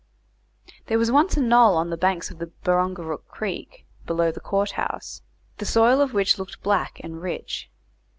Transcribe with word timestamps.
There 0.87 0.97
was 0.97 1.11
once 1.11 1.37
a 1.37 1.39
knoll 1.41 1.77
on 1.77 1.91
the 1.91 1.95
banks 1.95 2.31
of 2.31 2.39
the 2.39 2.47
Barongarook 2.63 3.27
Creek, 3.27 3.85
below 4.07 4.31
the 4.31 4.39
court 4.39 4.71
house, 4.71 5.21
the 5.59 5.63
soil 5.67 6.01
of 6.01 6.11
which 6.11 6.39
looked 6.39 6.63
black 6.63 6.99
and 7.03 7.21
rich. 7.21 7.69